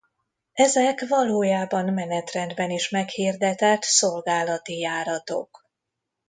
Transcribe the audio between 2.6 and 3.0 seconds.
is